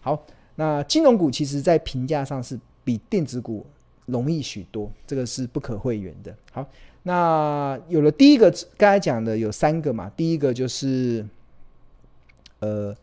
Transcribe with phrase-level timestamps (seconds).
[0.00, 0.24] 好，
[0.54, 3.66] 那金融股其实在评价上是比电子股
[4.06, 6.34] 容易许多，这个是不可讳言的。
[6.52, 6.66] 好，
[7.02, 11.26] 那有了第一个，刚才讲的有三个嘛，第一个就是
[12.60, 12.96] 呃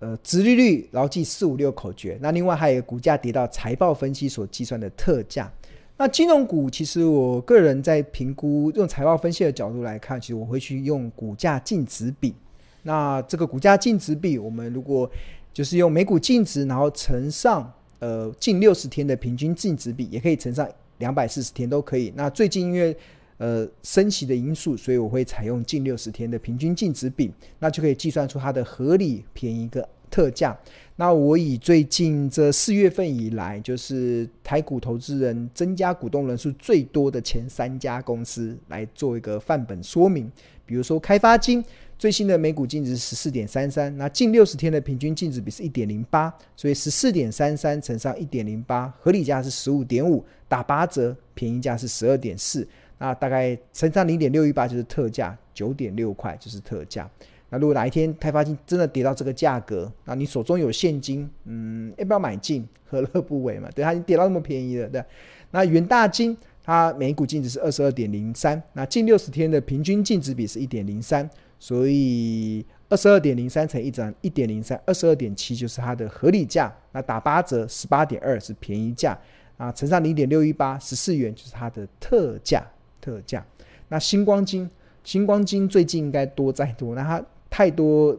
[0.00, 5.52] 呃，殖利率牢记四五六口诀，那另外还有股价跌到财报分析所计算的特价。
[5.98, 12.34] 那金融股其实我个人在评估用财报分析的角度来看，其实我会去用股价净值比。
[12.82, 15.08] 那这个股价净值比，我们如果
[15.52, 22.10] 就是用每股净值，然后乘上呃近六十天的平均净值比，也可以乘上两百四十天都可以。
[22.16, 22.96] 那最近因为
[23.40, 30.54] 呃升息的因素，所以我会采用近六十天的平均净值比，那就可以计算出它的合理便宜个特价。
[30.96, 40.30] 那我以最近这四月份以来，就是台股投资人增加股东人数最多的前三家公司来做一个范本说明，
[40.66, 41.64] 比如说开发金。
[41.98, 52.66] 最新的每股净值十四点三三，那近六十天的平均净值比是一点零八，所以十四点三三乘上一点零八，合理价是十五点五，打八折，便宜价是十二点四，
[53.00, 57.08] 那大概乘上零点六一八就是特价，九点六块就是特价。
[57.48, 62.68] 那如果哪一天开发金真的跌到这个价格，那你手中有现金，嗯，要不要买进？
[62.84, 63.68] 何乐不为嘛？
[63.74, 65.02] 对，它已经跌到那么便宜了，对。
[65.50, 71.28] 那元大金它每股净值是二十二点零三，那近六十天的平均净值比是一点零三。
[71.58, 76.72] 所以二十二点零三乘一张一点零三，二十二点七就是它的合理价。
[76.92, 79.18] 那打八折十八点二是便宜价
[79.56, 82.66] 啊，乘上零点六一八十四元就是它的特价
[83.00, 83.44] 特价。
[83.88, 84.68] 那星光金
[85.02, 88.16] 星光金最近应该多再多，那它太多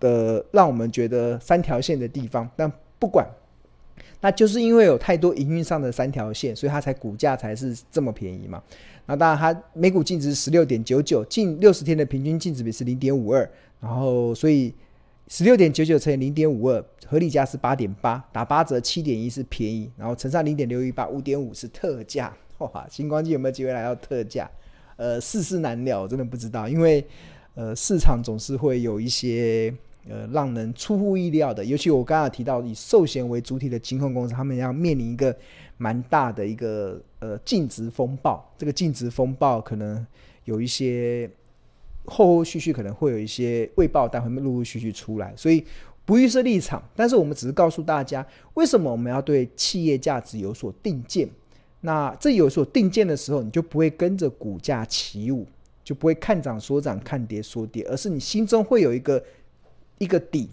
[0.00, 3.26] 的让我们觉得三条线的地方，但不管，
[4.20, 8.62] 那就是因为有太多营运上的三条线，所以它才股价才是这么便宜嘛。
[9.06, 13.48] 那当然，它每股净值十六点九九，近六十天的平均净值比是零点五二，
[13.80, 14.74] 然后所以
[15.28, 22.34] 十六点九九乘以零点五二，合理价是八点八，打八折七点一是便宜，然后乘上零点六一八，五点五是特价。
[22.58, 24.50] 哇，新光金有没有机会来到特价？
[24.96, 27.04] 呃，世事难料，我真的不知道，因为
[27.54, 29.72] 呃，市场总是会有一些
[30.08, 35.36] 呃让人出乎意料的，尤其我刚刚提到以寿险为主体的金控公司，他们要面临一个。
[35.80, 40.04] 蛮大的一个呃净值风暴，这个净值风暴可能
[40.44, 41.30] 有一些
[42.04, 45.64] 后后续续可能会有一些未报单会陆陆续续出来，所以
[46.04, 51.28] 不预设立场，但是我们只是告诉大家，为什么我们要对企业价值有所定见。
[51.80, 55.46] 那这有所定见的时候，你就不会跟着股价起舞，
[55.84, 59.22] 就不会看涨说涨，看跌说跌，而是你心中会有一个
[59.98, 60.50] 一个底。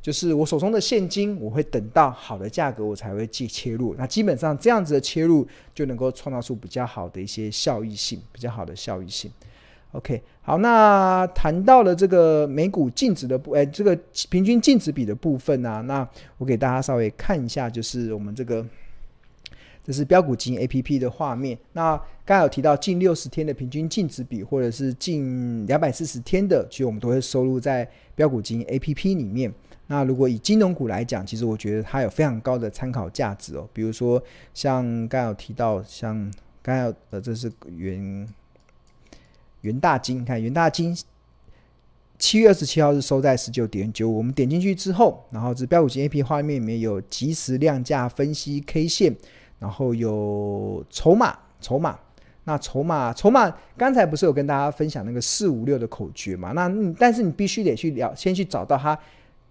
[0.00, 3.94] 就是我手中的现金，我会等到好的价格，我才会去切入。
[3.98, 9.28] 那基本上这样子的切入，就能够创造出比较好的一些效益性，比较好的效益性。
[9.92, 13.98] OK，好，那谈到了这个每股净值的部，哎，这个
[14.30, 16.08] 平均净值比的部分呢、那
[16.38, 18.64] 我给大家稍微看一下，就是我们这个
[19.88, 21.58] 这是标股金 APP 的画面。
[21.72, 29.50] 那刚有提到近六十天的平均净值比，或者是近两百四十天的，其实我们都会收录在标股金 APP 里面。
[29.86, 33.66] 那如果以金融股来讲，其实我觉得它有非常高的参考价值哦。
[33.72, 34.22] 比如说，
[34.52, 38.28] 像刚有提到，像刚刚呃，这是元
[39.62, 40.94] 元大金，看元大金
[42.18, 44.18] 七月二十七号是收在十九点九五。
[44.18, 49.16] 我们点进去之后，然后这标股金 A P 画面里面有即时量价分析 K 线，
[49.58, 51.98] 然后有筹码筹码。
[52.44, 56.52] 那筹码筹码，刚才不是有跟大家分享那个四五六的口诀嘛？
[56.52, 58.98] 那但是你必须得去了，先去找到它。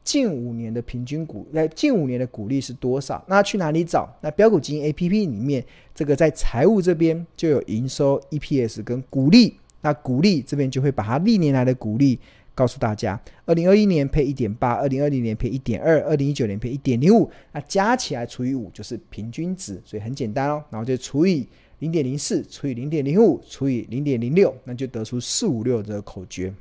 [0.04, 3.22] 近五年的平均股，呃，近五年的股利是多少？
[3.28, 4.08] 那去哪里找？
[4.22, 5.62] 那标股基金 APP 里面，
[5.94, 9.60] 这个在财务这边就有营收、EPS 跟股利。
[9.82, 12.18] 那股利这边就会把它历年来的股利
[12.58, 13.20] 告诉大家。
[13.46, 17.30] 二零二一年配一点八，二零二零年配一点二，二零一九年配一点零五。
[17.52, 20.64] 那加起来除以五就是平均值，所以很简单哦。
[20.72, 21.48] 然后就除以
[21.78, 26.52] 零点零四，除以零点零五，除以零点零六，那就得出四五六的口诀。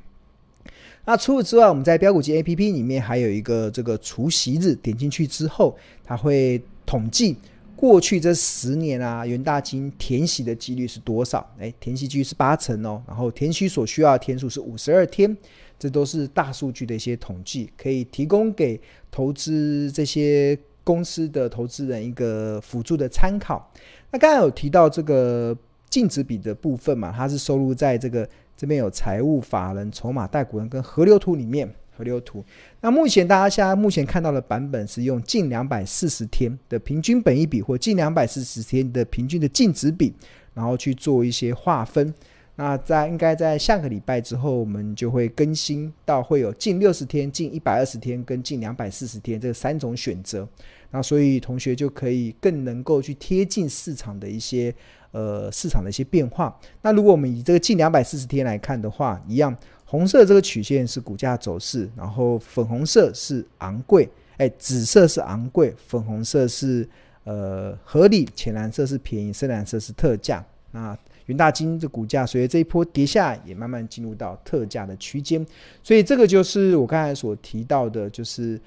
[1.05, 7.35] 那除此之外，我们在标股机 APP 里面还有一个这个除息日，点进去之后，它会统计
[7.77, 11.49] 过去这十年啊，元大金填息的几率是多少？
[11.57, 13.01] 哎，填息几率是八成哦。
[13.07, 15.37] 然后填息所需要的天数是五十二天，
[15.79, 18.77] 这都是大数据的一些统计，可以提供给
[19.09, 23.71] 投资这些公司的投资人一个辅助的参考。
[24.11, 25.55] 那刚才有提到这个
[25.89, 28.27] 净值比的部分嘛，它是收录在这个。
[28.59, 31.71] 这边有财务法人、筹码、代股人跟河流图里面。
[31.97, 32.45] 河流图。
[32.81, 40.13] 那目前大家现在目前看到的版本是用近两百四十天的平均本益比或近两百四十天的平均的净值比，
[40.53, 42.13] 然后去做一些划分。
[42.59, 50.47] 那在应该在下个礼拜之后，我们就会更新到会有近六十天、近一百二十天跟近两百四十天这三种选择。
[50.89, 54.73] 那所以同学就可以更能够去贴近市场的一些
[55.11, 56.59] 呃市场的一些变化。
[56.81, 59.55] 那如果我们以这个近两百四十天来看的话，一样，
[59.89, 66.87] 红色这个曲线是股价走势，然后粉红色是昂贵，哎，紫色是昂贵，粉红色是
[67.23, 70.45] 呃合理，浅蓝色是便宜，深蓝色是特价。
[70.71, 70.95] 那
[71.27, 75.45] 元大金的股价随着这一波跌下，也慢慢进入到特价的区间，
[75.81, 78.59] 所以这个就是我刚才所提到的，就是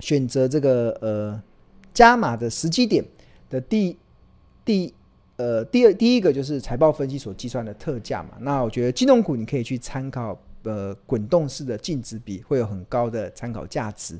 [0.00, 1.40] 选择这个呃
[1.94, 3.04] 加码的时机点
[3.48, 3.96] 的第
[4.64, 4.92] 第
[5.42, 8.30] 呃第二第一个就是财报分析所计算的特价嘛。
[8.40, 14.16] 那我觉得金融股你可以去参考呃滚动式的净值比，会有很高的参考价值。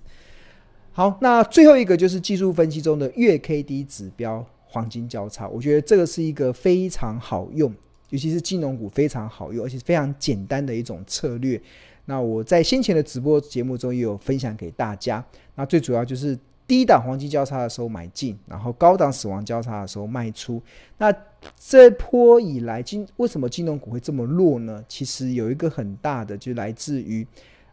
[0.93, 4.45] 好，那最后一个就是技术分析中的月 K D 指标。
[4.75, 7.71] 黄金交叉，我觉得这个是一个非常好用，
[8.09, 11.61] 尤其是金融股非常好用，而且非常简单的一种策略。
[12.07, 15.23] 那我在先前的直播节目中也有分享给大家。
[15.57, 16.39] 那最主要就是
[16.73, 20.59] 低档黄金交叉的时候买进，然后高档死亡交叉的时候卖出。
[20.97, 21.15] 那
[21.59, 24.83] 这波以来金为什么金融股会这么弱呢？
[24.89, 27.27] 其实有一个很大的，就来自于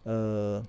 [0.04, 0.62] 呃。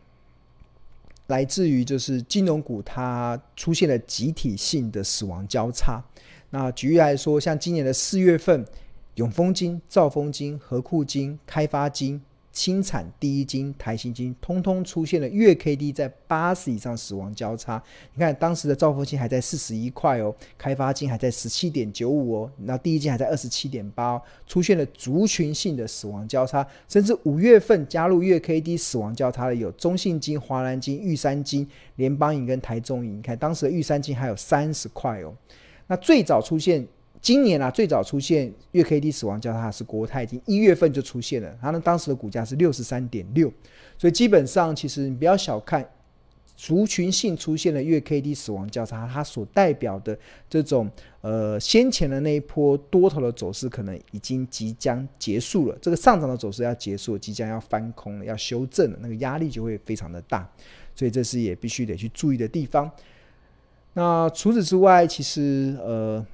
[1.26, 6.00] 来自于就是金融股，它出现了集体性的死亡交叉。
[6.50, 8.64] 那举例来说，像今年的四月份，
[9.16, 12.20] 永丰金、兆丰金、和库金、开发金。
[12.60, 17.82] 新产第一金、台新金，通通出现了月 K D 在八十以上死亡交叉。
[18.12, 26.66] 你看当时的兆丰金还在四十一块哦，开发金还在十七点九五哦，那第一金还在二十七点八，出现了族群性的死亡交叉。
[26.86, 31.66] 甚至五月份加入月 K D 死亡交叉的有中信金、华南金、玉山金、
[31.96, 33.16] 联邦银跟台中银。
[33.16, 35.34] 你看当时的玉山金还有三十块哦。
[35.86, 36.86] 那最早出现。
[37.22, 43.52] 今年啊，最早出现月 K D 死亡交叉是国泰金，一月份就出现了，它呢当时的股价是六十三点六，
[43.99, 45.87] 所以基本上其实你不要小看
[46.56, 50.19] 族群性出现了月 K D 死亡交叉，它所代表的
[50.49, 50.90] 这种
[51.20, 60.50] 呃先前的那一波多头的走势可能已经即将结束了，这个上涨的走势要结束，即将要翻空了，要修正了，那个压力就会非常的大，
[60.94, 62.90] 所以这是也必须得去注意的地方。
[63.93, 66.26] 那除此之外，其实呃。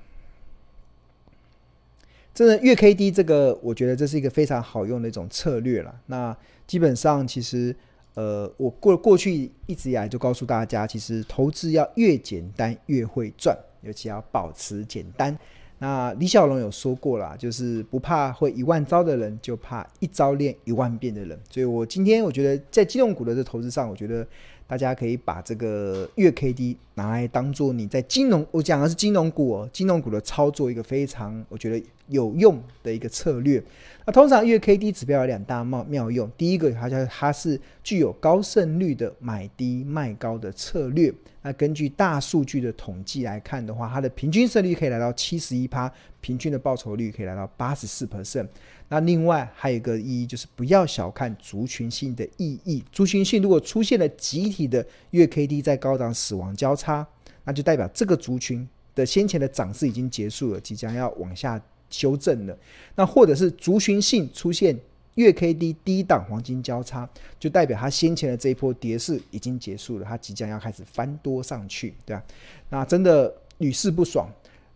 [2.36, 5.94] 真的月 K D 这个，我觉得这是一个非常好用的一种策略了。
[6.04, 6.36] 那
[6.66, 7.74] 基本上，其实
[8.12, 15.34] 呃，我过过去一直以来就告诉大家，其实投资要越简单越会赚，尤其要保持简单。
[15.78, 21.40] 那李小龙有说过啦，就是不怕会一万招的人，就怕一招练一万遍的人。
[21.50, 24.26] 所以我今天我觉得在金融股的这投资上，我觉得。
[24.66, 33.62] 大家可以把这个月 K D 拿来当做你在金融，我讲的是金融股哦，金融股的操作一个非常我觉得有用的一个策略。
[34.08, 41.12] 那通常月 K D 指标有两大妙妙用，第一个它叫它是具有高胜率的买低卖高的策略。
[41.42, 48.46] 那根据大数据的统计来看的话，它的平均胜率可以来到七十一趴，平均的报酬率可以来到八十四 percent。
[48.88, 52.84] 那另外还有一个意义，就是不要小看族群性的意义。
[52.92, 57.04] 族群性如果出现了集体的月 K D 在高档死亡交叉，
[57.42, 62.56] 那就代表这个族群的先前的涨势已经结束了，即将要往下修正了。
[62.94, 64.78] 那或者是族群性出现
[65.14, 72.22] 月 K D 低档黄金交叉，就代表它先前的这一波跌势已经结束了，它即将要开始翻多上去，对吧？
[72.68, 74.28] 那真的屡试不爽，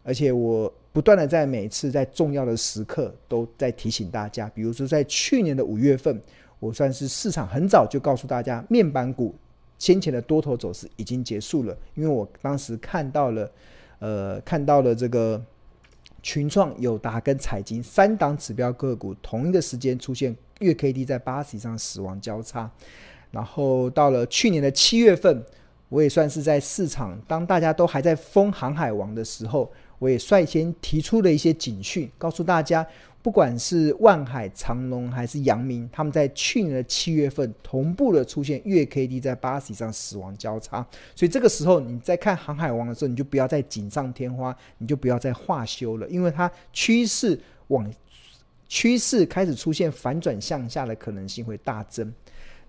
[0.02, 0.72] 而且我。
[0.92, 6.20] 不断的在每次在重要的时刻都在提醒大家，比如说在去年的五月份，
[6.58, 9.32] 我算是市场很早就告诉大家，面板股
[9.78, 13.48] 先前的多头走势已经结束了，因为我当时看到了，
[14.00, 15.40] 呃，看到了这个
[16.22, 22.70] 群创、友达跟彩晶三档指标个股同一个时间出现月 K D 在八十以上死亡交叉，
[23.30, 25.44] 然后到了去年的七月份，
[25.88, 29.72] 我也算是在市场当大家都还在封航海王的时候。
[30.00, 32.85] 我也率先提出了一些警讯，告诉大家，
[33.23, 47.38] 不管是万海、长隆还是阳明，他们在去年的七月份同步的出现月 K D 在八十以上死亡交叉，所以这个时候你在看航海王的时候，你就不要再锦上添花，你就不要再化修了，因为它趋势
[47.69, 47.88] 往
[48.66, 52.11] 趋势开始出现反转向下的可能性会大增。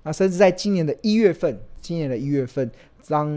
[0.03, 2.69] 那甚至在今年的一月份，今年的一月份，
[3.07, 3.31] 当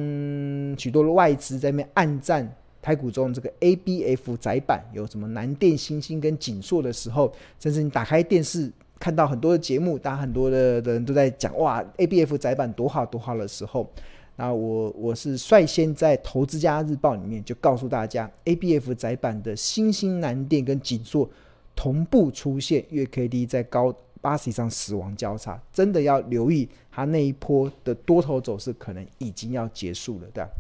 [0.77, 2.53] 许多的外资在那边暗战。
[2.85, 13.91] 台股中这个 ABF 载板有什么南电、星星跟景硕的时候，甚至你打开电视看到很多的节目，大家很多的人都在讲哇，ABF 载板多好多好的时候，
[14.37, 21.27] 那我我是率先在《投资家日报》里面就告诉大家，ABF 载板的新兴南电跟景硕
[21.75, 30.51] 同步出现月 K D 在高八十以上死亡交叉，真的要留意它那一波的多头走势可能已经要结束了，对吧？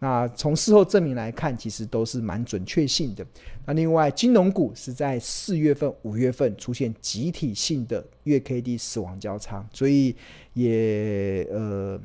[0.00, 3.24] 那从事后证明来看，其实都是蛮准确性的。
[3.66, 10.16] 那另外，金融股是在四月份、五月份出现集体性的月 K D 死亡交叉，所以
[10.54, 12.00] 也呃，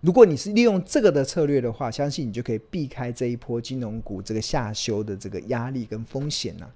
[0.00, 6.72] 如果你是利用这个的策略的话，相信你就可以避开这一波金融股这个下修的这个压力跟风险了。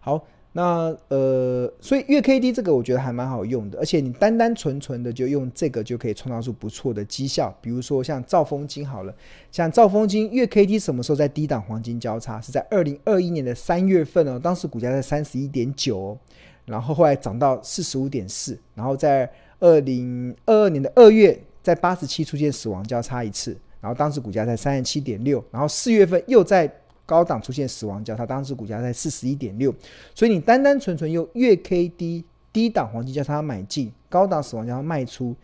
[0.00, 0.26] 好。
[0.56, 7.54] 那呃，所以月 K D 这个我觉得还蛮好用的，而且你单单纯纯的就用这个就可以创造出不错的绩效。
[7.60, 9.14] 比如说像兆丰金好了，
[9.52, 12.40] 像兆丰金月 K D 什么时候在低档黄金交叉？
[12.40, 16.16] 是在二零二一年的三月份哦，当时股价在三十一点九，
[16.64, 26.72] 然后后来涨到四十五点四，然后在二零二二年的二月在八十七出现死亡交叉一次，然后当时股价在三十七点六，然后四月份又在。
[27.06, 29.72] 高档出现死亡交叉，当时股价在四十一点六，
[30.12, 35.34] 所以你单单纯纯用月 K D 低档黄金交叉买进，高档死亡交叉卖出，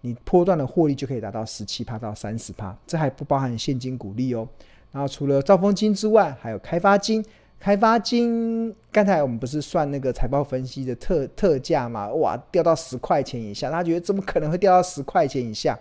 [0.00, 4.48] 你波段的获利就可以达到十七趴到三十趴，这还不包含现金股利哦。
[4.90, 7.24] 然后除了兆丰金之外，还有开发金，
[7.60, 12.08] 开发金刚才我们不是算那个财报分析的特特价嘛？
[12.14, 15.78] 哇，掉到十块钱以下，大家觉得怎么可能会掉到十块钱以下？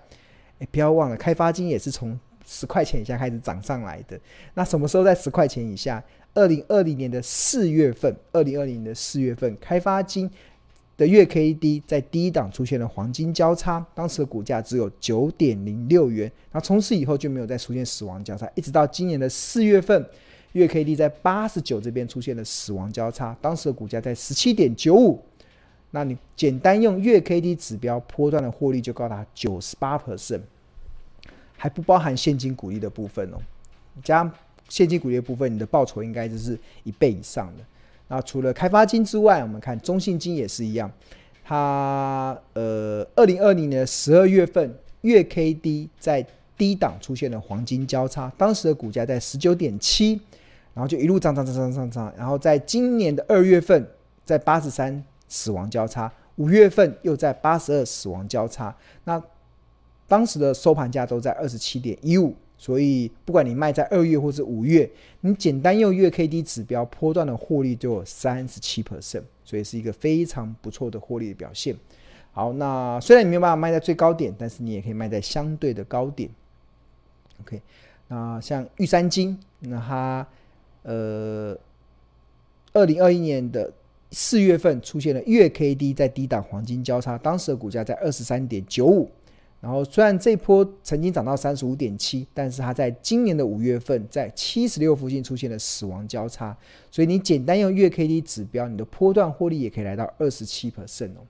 [0.60, 2.20] 哎，不要忘了，开发金也是从。
[2.46, 4.20] 十块钱以下开始涨上来的，
[4.54, 6.04] 那什么时候在十块钱以下？
[6.34, 10.30] 二零二零年的四月份，二零二零年的四月份，开发金
[10.98, 20.06] 的月 K D 在低档出现了黄金交叉，当时的股价只有九点零六元，那从此以后就没有再出现死亡交叉，一直到今年的四月份，
[20.52, 25.24] 月 K D 在八十九这边出现了死亡交叉，当时的股价在十七点九五，
[25.92, 30.42] 那你简单用月 K D 指标，波段的获利就高达九十八 percent。
[31.66, 33.38] 还不包含现金股利的部分哦，
[34.04, 34.32] 加
[34.70, 37.64] 现金股利的部分，你的报酬应该就是一倍以上的。
[38.08, 40.92] 那除了开发金之外，我们看中信金也是一样，
[41.44, 46.24] 它呃，二零二零年十二月份月 K D 在
[46.56, 50.22] 低档出现了黄金交叉，当时的股价在十九点七，
[50.76, 53.84] 然后就一路涨涨涨涨涨涨，然后在今年的二月份
[54.24, 59.20] 在八十三死亡交叉，五月份又在八十二死亡交叉，那。
[60.08, 64.90] 当时的收盘价都在二十七点一五，所以不管你卖在二月或是五月，
[65.22, 71.76] 你简单用月 K D 指标波段的获利就有三十七 percent，所以是一个非常不错的获利的表现。
[72.32, 76.30] 好，那虽然你没有办法卖在最高点，但是你也可以卖在相对的高点。
[77.42, 77.62] OK，
[78.08, 80.28] 那像玉山金，那它
[80.84, 81.58] 呃，
[82.74, 83.74] 二零二一年的
[84.12, 89.10] 四月份出现了月 K D 在低档黄金交叉，当时的股价在二十三点九五。
[89.62, 96.56] 然后，虽然这波曾经涨到三十五点七，但是它在今年的五月份在七十六附近出现了死亡交叉，
[96.92, 101.26] 所以你简单用月 K D 指标，你的波段获利也可以来到二十七 percent 哦，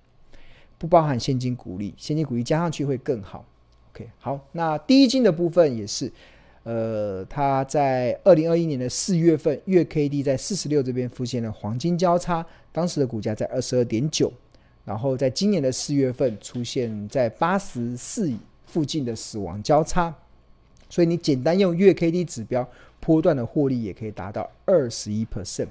[0.77, 3.45] 不包含现金股利，现金股利加上去会更好。
[3.93, 6.11] OK，好，那第一金的部分也是，
[6.63, 14.29] 呃，它在二零二一年的四月份月 K D 在四十六这边出现了黄金交叉，当时的股价在二十二点九。
[14.85, 18.31] 然后在今年的四月份出现在八十四
[18.67, 20.13] 附近的死亡交叉，
[20.89, 25.69] 所以你简单用月 K D 指标，波段的获利也可以达到二十一 percent，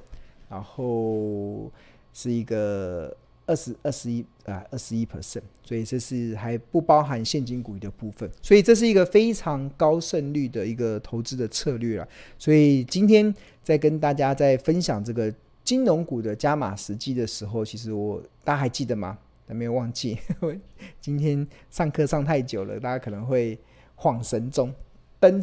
[0.50, 1.70] 然后
[2.12, 3.16] 是一个
[3.46, 12.08] 二十二十一啊二十一 percent，所以这是还不包含现金股的部分，所以这是一个非常高胜率的一个投资的策略了。
[12.36, 15.32] 所以今天再跟大家再分享这个。
[15.64, 19.16] 金融股的加码时机的时候，其实我大家还记得吗？
[19.46, 20.18] 还没有忘记。
[21.00, 23.58] 今天上课上太久了，大家可能会
[23.96, 24.72] 恍神中
[25.18, 25.42] 登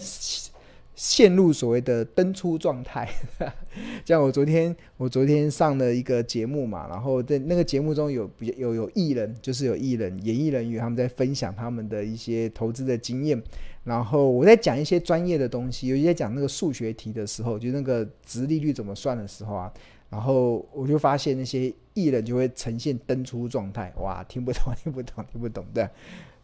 [0.94, 3.10] 陷入所谓的登出状态。
[4.06, 13.42] 像我昨天，我昨天上了一个节目嘛，然后在那个节目中有比有有艺人，就是有艺人演艺人员他们在分享他们的一些投资的经验，
[13.84, 19.72] 然后我在讲一些专业的东西，有一些讲那个数学题的时候，就那个值利率怎么算的时候啊。
[20.12, 25.89] 然后我就发现那些艺人就会呈现登出状态，哇，听不懂， 听不懂，听不懂的。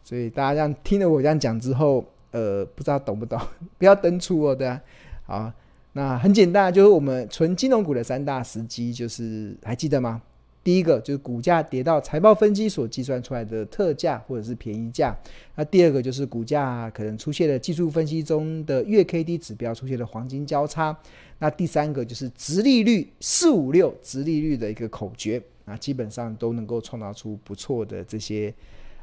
[0.02, 3.38] 所以大家这样听了我这样讲之后，呃，不知道懂不懂？
[3.76, 4.80] 不要登出哦，对啊。
[5.26, 5.52] 好，
[5.92, 10.22] 那很简单，就是我们纯金融股的三大时机，就是还记得吗？
[10.68, 15.16] 第一个就是股价跌到财报分析所计算出来的特价或者是便宜价。
[15.54, 20.94] 那第二个就是股价可能出现了技术分析中的月 K D 指标出现了黄金交叉。
[21.38, 28.52] 那第三个就是直利率四五六直利率的一个口诀那基本上都能够创造出不错的这些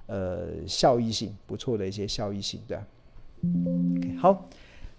[0.05, 2.77] 呃效益性，不错的一些效益性，对、
[4.19, 4.47] 好，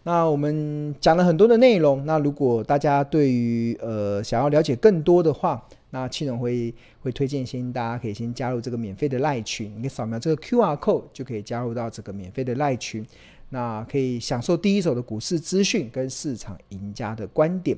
[0.03, 2.05] 那我们讲了很多的内容。
[2.05, 5.65] 那如果大家对于呃想要了解更多的话，
[5.97, 13.05] 那企农会会推荐先大家可以先加入这个免费的赖群，你可以扫描这个 QR code 就可以加入到这个免费的赖群，
[13.49, 17.75] 那可以享受第一手的股市资讯跟市场赢家的观点。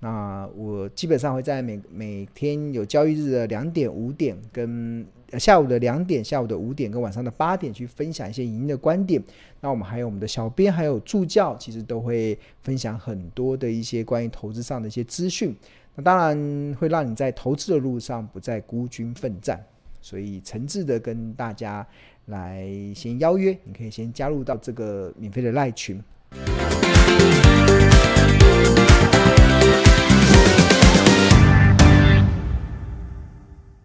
[0.00, 5.06] 那我基本上会在每每天有交易日的两点、五点跟
[5.38, 9.22] 下午的两点、下午的五点跟晚上的八点去分享一些赢的观点。
[9.60, 15.56] 那我们还有我们的小编还有助教，其实都会分享很多的一些关于投资上的一些资讯。
[15.94, 19.62] 那当然会让你在投资的路上不再孤军奋战。
[20.00, 21.86] 所以诚挚的跟大家
[22.26, 26.02] 来先邀约，你可以先加入到这个免费的赖群。